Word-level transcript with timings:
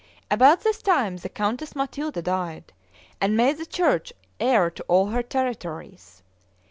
About 0.31 0.61
this 0.61 0.81
time, 0.81 1.17
the 1.17 1.29
Countess 1.29 1.75
Matilda 1.75 2.23
died, 2.23 2.73
and 3.21 3.37
made 3.37 3.59
the 3.59 3.67
church 3.67 4.11
heir 4.39 4.71
to 4.71 4.81
all 4.87 5.09
her 5.09 5.21
territories. 5.21 6.23